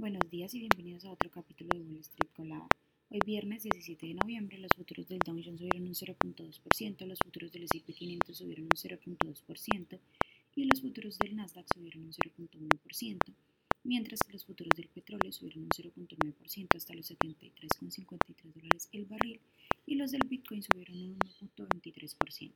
Buenos 0.00 0.30
días 0.30 0.54
y 0.54 0.60
bienvenidos 0.60 1.04
a 1.04 1.12
otro 1.12 1.30
capítulo 1.30 1.76
de 1.76 1.82
Wall 1.82 1.98
Street 1.98 2.30
Colada. 2.34 2.66
Hoy 3.10 3.18
viernes 3.26 3.64
17 3.64 4.06
de 4.06 4.14
noviembre 4.14 4.56
los 4.56 4.72
futuros 4.74 5.06
del 5.08 5.18
Dow 5.18 5.38
Jones 5.44 5.60
subieron 5.60 5.86
un 5.86 5.92
0.2%, 5.92 7.06
los 7.06 7.18
futuros 7.18 7.52
del 7.52 7.64
S&P 7.64 7.92
500 7.92 8.34
subieron 8.34 8.64
un 8.64 8.70
0.2% 8.70 9.98
y 10.56 10.64
los 10.64 10.80
futuros 10.80 11.18
del 11.18 11.36
Nasdaq 11.36 11.66
subieron 11.74 12.04
un 12.04 12.12
0.1%, 12.14 13.18
mientras 13.84 14.20
que 14.20 14.32
los 14.32 14.46
futuros 14.46 14.74
del 14.74 14.88
petróleo 14.88 15.30
subieron 15.32 15.64
un 15.64 15.68
0.9% 15.68 16.76
hasta 16.76 16.94
los 16.94 17.10
73,53 17.10 18.54
dólares 18.54 18.88
el 18.92 19.04
barril 19.04 19.38
y 19.84 19.96
los 19.96 20.12
del 20.12 20.26
Bitcoin 20.26 20.62
subieron 20.62 20.96
un 20.96 21.18
1.23%. 21.18 22.52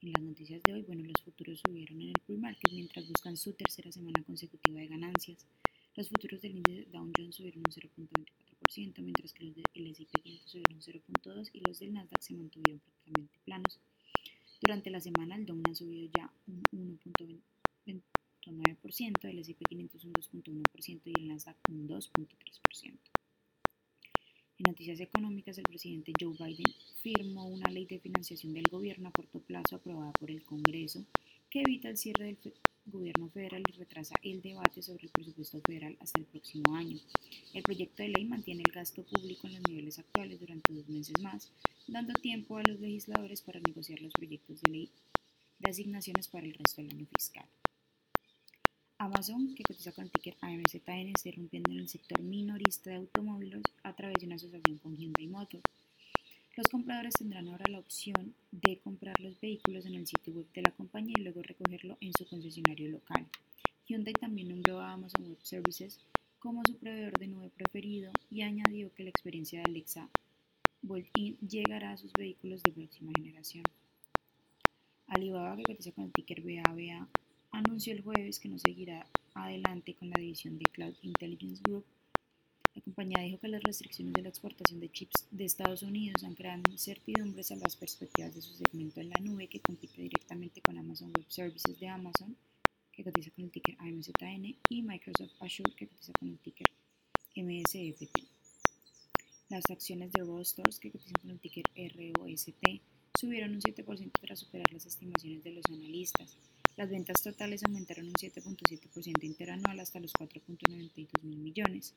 En 0.00 0.12
las 0.12 0.22
noticias 0.22 0.60
de 0.64 0.72
hoy, 0.72 0.82
bueno, 0.82 1.04
los 1.04 1.22
futuros 1.22 1.60
subieron 1.64 2.02
en 2.02 2.08
el 2.08 2.20
pre-market 2.26 2.72
mientras 2.72 3.08
buscan 3.08 3.36
su 3.36 3.52
tercera 3.52 3.92
semana 3.92 4.24
consecutiva 4.24 4.80
de 4.80 4.88
ganancias. 4.88 5.46
Los 5.96 6.08
futuros 6.08 6.42
del 6.42 6.56
índice 6.56 6.88
Dow 6.90 7.08
Jones 7.16 7.36
subieron 7.36 7.62
un 7.64 7.70
0.24%, 7.70 9.00
mientras 9.00 9.32
que 9.32 9.44
los 9.44 9.54
del 9.54 9.64
S&P 9.86 10.20
500 10.22 10.50
subieron 10.50 10.74
un 10.74 10.82
0.2% 10.82 11.50
y 11.52 11.60
los 11.60 11.78
del 11.78 11.92
Nasdaq 11.92 12.20
se 12.20 12.34
mantuvieron 12.34 12.80
prácticamente 12.80 13.38
planos. 13.44 13.78
Durante 14.60 14.90
la 14.90 15.00
semana 15.00 15.36
el 15.36 15.46
Dow 15.46 15.62
ha 15.70 15.74
subido 15.74 16.10
ya 16.16 16.32
un 16.48 16.64
1.29%, 17.86 19.28
el 19.28 19.38
S&P 19.38 19.64
500 19.68 20.04
un 20.04 20.12
2.1% 20.14 21.00
y 21.04 21.12
el 21.16 21.28
Nasdaq 21.28 21.56
un 21.68 21.88
2.3%. 21.88 22.98
En 24.56 24.64
noticias 24.66 24.98
económicas, 24.98 25.58
el 25.58 25.64
presidente 25.64 26.12
Joe 26.18 26.34
Biden 26.36 26.74
firmó 27.02 27.46
una 27.46 27.70
ley 27.70 27.86
de 27.86 28.00
financiación 28.00 28.52
del 28.52 28.64
gobierno 28.64 29.10
a 29.10 29.12
corto 29.12 29.38
plazo 29.40 29.76
aprobada 29.76 30.12
por 30.12 30.30
el 30.30 30.42
Congreso 30.42 31.06
que 31.50 31.62
evita 31.62 31.88
el 31.88 31.96
cierre 31.96 32.24
del 32.24 32.38
gobierno 32.86 33.28
federal 33.30 33.62
y 33.68 33.72
retrasa 33.72 34.14
el 34.22 34.42
debate 34.42 34.82
sobre 34.82 35.04
el 35.04 35.10
presupuesto 35.10 35.60
federal 35.60 35.96
hasta 36.00 36.20
el 36.20 36.26
próximo 36.26 36.74
año. 36.74 36.98
El 37.52 37.62
proyecto 37.62 38.02
de 38.02 38.10
ley 38.10 38.24
mantiene 38.24 38.62
el 38.66 38.72
gasto 38.72 39.02
público 39.02 39.46
en 39.46 39.54
los 39.54 39.68
niveles 39.68 39.98
actuales 39.98 40.40
durante 40.40 40.72
dos 40.72 40.88
meses 40.88 41.18
más, 41.20 41.50
dando 41.86 42.12
tiempo 42.14 42.58
a 42.58 42.62
los 42.62 42.80
legisladores 42.80 43.42
para 43.42 43.60
negociar 43.60 44.00
los 44.00 44.12
proyectos 44.12 44.60
de 44.62 44.70
ley 44.70 44.90
de 45.58 45.70
asignaciones 45.70 46.28
para 46.28 46.46
el 46.46 46.54
resto 46.54 46.82
del 46.82 46.90
año 46.90 47.06
fiscal. 47.06 47.46
Amazon, 48.98 49.54
que 49.54 49.64
cotiza 49.64 49.92
con 49.92 50.04
el 50.04 50.10
ticker 50.10 50.36
AMZN, 50.40 51.12
está 51.14 51.30
rompiendo 51.36 51.70
en 51.72 51.80
el 51.80 51.88
sector 51.88 52.20
minorista 52.22 52.90
de 52.90 52.96
automóviles 52.96 53.62
a 53.82 53.92
través 53.94 54.18
de 54.18 54.26
una 54.26 54.36
asociación 54.36 54.78
con 54.78 54.96
Hyundai 54.96 55.26
Motors. 55.26 55.62
Los 56.56 56.68
compradores 56.68 57.14
tendrán 57.14 57.48
ahora 57.48 57.64
la 57.68 57.80
opción 57.80 58.32
de 58.52 58.78
comprar 58.78 59.18
los 59.20 59.40
vehículos 59.40 59.86
en 59.86 59.94
el 59.94 60.06
sitio 60.06 60.32
web 60.32 60.46
de 60.54 60.62
la 60.62 60.70
compañía 60.70 61.16
y 61.18 61.22
luego 61.22 61.42
recogerlo 61.42 61.98
en 62.00 62.12
su 62.16 62.28
concesionario 62.28 62.90
local. 62.90 63.26
Hyundai 63.88 64.12
también 64.14 64.50
nombró 64.50 64.78
a 64.80 64.92
Amazon 64.92 65.28
Web 65.28 65.42
Services 65.42 65.98
como 66.38 66.62
su 66.64 66.76
proveedor 66.76 67.18
de 67.18 67.26
nube 67.26 67.50
preferido 67.56 68.12
y 68.30 68.42
añadió 68.42 68.94
que 68.94 69.02
la 69.02 69.10
experiencia 69.10 69.58
de 69.58 69.64
Alexa 69.64 70.08
Bolt-in 70.82 71.36
llegará 71.38 71.90
a 71.90 71.96
sus 71.96 72.12
vehículos 72.12 72.62
de 72.62 72.70
próxima 72.70 73.10
generación. 73.16 73.64
Alibaba, 75.08 75.56
que 75.56 75.64
cotiza 75.64 75.90
con 75.90 76.04
el 76.04 76.12
ticker 76.12 76.40
BABA, 76.40 77.08
anunció 77.50 77.92
el 77.92 78.02
jueves 78.02 78.38
que 78.38 78.48
no 78.48 78.60
seguirá 78.60 79.06
adelante 79.34 79.94
con 79.94 80.08
la 80.08 80.20
división 80.20 80.58
de 80.58 80.66
Cloud 80.66 80.94
Intelligence 81.02 81.60
Group 81.64 81.84
la 82.74 82.82
compañía 82.82 83.22
dijo 83.22 83.38
que 83.38 83.48
las 83.48 83.62
restricciones 83.62 84.14
de 84.14 84.22
la 84.22 84.28
exportación 84.30 84.80
de 84.80 84.90
chips 84.90 85.26
de 85.30 85.44
Estados 85.44 85.82
Unidos 85.82 86.24
han 86.24 86.34
creado 86.34 86.62
incertidumbres 86.70 87.52
a 87.52 87.56
las 87.56 87.76
perspectivas 87.76 88.34
de 88.34 88.42
su 88.42 88.52
segmento 88.54 89.00
en 89.00 89.10
la 89.10 89.20
nube 89.20 89.48
que 89.48 89.60
compite 89.60 90.02
directamente 90.02 90.60
con 90.60 90.76
Amazon 90.76 91.12
Web 91.16 91.26
Services 91.28 91.78
de 91.78 91.88
Amazon, 91.88 92.36
que 92.90 93.04
cotiza 93.04 93.30
con 93.30 93.44
el 93.44 93.50
ticker 93.52 93.76
AMZN, 93.78 94.56
y 94.68 94.82
Microsoft 94.82 95.40
Azure, 95.40 95.72
que 95.76 95.86
cotiza 95.86 96.12
con 96.18 96.28
el 96.28 96.38
ticker 96.38 96.66
MSFT. 97.36 98.18
Las 99.50 99.64
acciones 99.70 100.10
de 100.12 100.24
Raw 100.24 100.44
Stores, 100.44 100.80
que 100.80 100.90
cotizan 100.90 101.20
con 101.20 101.30
el 101.30 101.38
ticker 101.38 101.64
ROST, 101.76 102.48
subieron 103.16 103.52
un 103.52 103.60
7% 103.60 104.10
tras 104.20 104.40
superar 104.40 104.72
las 104.72 104.86
estimaciones 104.86 105.44
de 105.44 105.52
los 105.52 105.64
analistas. 105.66 106.36
Las 106.76 106.90
ventas 106.90 107.22
totales 107.22 107.62
aumentaron 107.62 108.06
un 108.06 108.14
7.7% 108.14 109.22
interanual 109.22 109.78
hasta 109.78 110.00
los 110.00 110.12
4.92 110.14 111.22
mil 111.22 111.38
millones. 111.38 111.94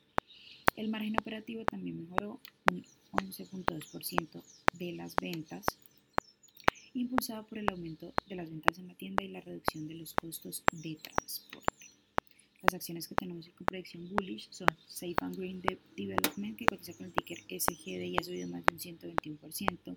El 0.77 0.89
margen 0.89 1.15
operativo 1.19 1.65
también 1.65 1.99
mejoró 2.03 2.39
un 2.69 2.85
11.2% 3.13 4.43
de 4.73 4.91
las 4.93 5.15
ventas, 5.15 5.65
impulsado 6.93 7.47
por 7.47 7.57
el 7.57 7.67
aumento 7.71 8.13
de 8.27 8.35
las 8.35 8.47
ventas 8.47 8.77
en 8.77 8.87
la 8.87 8.93
tienda 8.93 9.23
y 9.23 9.29
la 9.29 9.41
reducción 9.41 9.87
de 9.87 9.95
los 9.95 10.13
costos 10.13 10.63
de 10.71 10.95
transporte. 10.97 11.87
Las 12.61 12.75
acciones 12.75 13.07
que 13.07 13.15
tenemos 13.15 13.49
con 13.49 13.65
predicción 13.65 14.07
bullish 14.07 14.49
son 14.51 14.67
Safe 14.85 15.15
and 15.21 15.35
Green 15.35 15.63
Development, 15.95 16.55
que 16.55 16.67
cotiza 16.67 16.93
con 16.93 17.07
el 17.07 17.13
ticker 17.13 17.39
SGD 17.39 18.03
y 18.03 18.17
ha 18.19 18.23
subido 18.23 18.47
más 18.47 18.63
de 18.63 18.73
un 18.73 18.79
121%. 18.79 19.95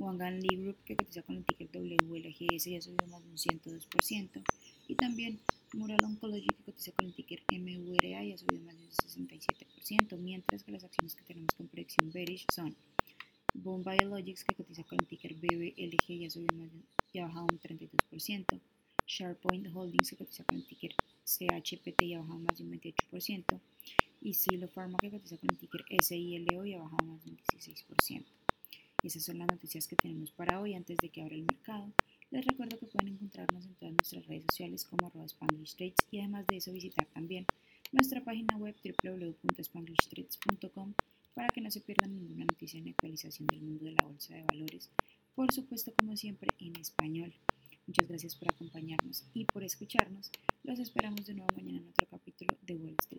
Wangan 0.00 0.40
Lee 0.40 0.56
Group, 0.56 0.78
que 0.86 0.96
cotiza 0.96 1.20
con 1.20 1.36
el 1.36 1.44
ticker 1.44 1.68
WLGS 1.70 2.66
y 2.66 2.76
ha 2.76 2.80
subido 2.80 3.06
más 3.08 3.22
de 3.24 3.30
un 3.30 3.36
102%. 3.36 4.42
Y 4.88 4.94
también 4.94 5.38
Mural 5.74 6.02
Oncology, 6.02 6.46
que 6.46 6.62
cotiza 6.64 6.92
con 6.92 7.04
el 7.04 7.14
ticker 7.14 7.42
MURA 7.50 8.24
y 8.24 8.32
ha 8.32 8.38
subido 8.38 8.57
más 9.96 10.08
de 10.08 10.16
un 10.16 10.18
67%, 10.18 10.18
mientras 10.18 10.62
que 10.62 10.72
las 10.72 10.84
acciones 10.84 11.14
que 11.14 11.24
tenemos 11.24 11.48
con 11.56 11.68
predicción 11.68 12.10
bearish 12.12 12.46
son 12.54 12.74
Bone 13.54 13.84
Biologics, 13.84 14.44
que 14.44 14.54
cotiza 14.54 14.84
con 14.84 14.98
el 15.00 15.06
ticker 15.06 15.34
BBLG 15.34 16.10
y 16.10 16.26
ha 16.26 16.30
subido 16.30 16.56
más 16.56 16.70
de, 16.72 16.80
y 17.12 17.18
ha 17.18 17.26
bajado 17.26 17.46
un 17.50 17.58
32%, 17.58 18.60
SharePoint 19.06 19.66
Holdings, 19.74 20.10
que 20.10 20.16
cotiza 20.16 20.44
con 20.44 20.56
el 20.56 20.66
ticker 20.66 20.94
CHPT 21.24 22.02
y 22.02 22.14
ha 22.14 22.20
bajado 22.20 22.38
más 22.40 22.58
de 22.58 22.64
un 22.64 22.72
28%, 22.72 23.60
y 24.20 24.34
Silo 24.34 24.68
Pharma, 24.68 24.98
que 24.98 25.10
cotiza 25.10 25.36
con 25.38 25.50
el 25.50 25.56
ticker 25.56 25.84
SILO 26.02 26.64
y 26.66 26.74
ha 26.74 26.78
bajado 26.78 27.04
más 27.04 27.24
de 27.24 27.30
un 27.30 27.38
16%. 27.38 28.24
Esas 29.02 29.22
son 29.22 29.38
las 29.38 29.46
noticias 29.46 29.86
que 29.86 29.96
tenemos 29.96 30.32
para 30.32 30.60
hoy 30.60 30.74
antes 30.74 30.98
de 30.98 31.08
que 31.08 31.22
abra 31.22 31.36
el 31.36 31.44
mercado. 31.44 31.92
Les 32.30 32.44
recuerdo 32.44 32.78
que 32.78 32.86
pueden 32.86 33.14
encontrarnos 33.14 33.64
en 33.64 33.74
todas 33.74 33.94
nuestras 33.94 34.26
redes 34.26 34.44
sociales 34.50 34.84
como 34.84 35.06
arroba 35.06 35.24
Spanglish 35.24 35.76
Trades 35.76 35.94
y 36.10 36.18
además 36.18 36.46
de 36.48 36.56
eso 36.56 36.72
visitar 36.72 37.06
también 37.06 37.46
nuestra 37.92 38.22
página 38.22 38.56
web 38.56 38.74
www.spanglishtrades.com 39.02 40.94
para 41.34 41.48
que 41.48 41.60
no 41.60 41.70
se 41.70 41.80
pierdan 41.80 42.14
ninguna 42.14 42.44
noticia 42.44 42.80
ni 42.80 42.90
actualización 42.90 43.46
del 43.46 43.60
mundo 43.60 43.84
de 43.84 43.92
la 43.92 44.04
bolsa 44.04 44.34
de 44.34 44.42
valores, 44.42 44.90
por 45.34 45.52
supuesto 45.52 45.92
como 45.94 46.16
siempre 46.16 46.48
en 46.58 46.76
español. 46.76 47.32
Muchas 47.86 48.08
gracias 48.08 48.34
por 48.34 48.52
acompañarnos 48.52 49.24
y 49.32 49.44
por 49.44 49.62
escucharnos. 49.62 50.30
Los 50.64 50.78
esperamos 50.78 51.26
de 51.26 51.34
nuevo 51.34 51.48
mañana 51.56 51.78
en 51.78 51.88
otro 51.88 52.06
capítulo 52.10 52.56
de 52.62 52.74
Wall 52.74 52.96
Street. 53.00 53.17